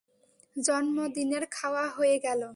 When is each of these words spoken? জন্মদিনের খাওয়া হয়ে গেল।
জন্মদিনের 0.55 1.43
খাওয়া 1.51 1.85
হয়ে 1.87 2.17
গেল। 2.19 2.41